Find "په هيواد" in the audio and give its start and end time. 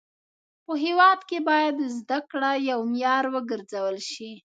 0.65-1.19